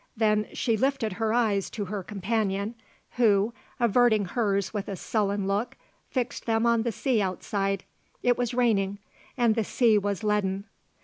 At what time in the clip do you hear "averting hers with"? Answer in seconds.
3.79-4.87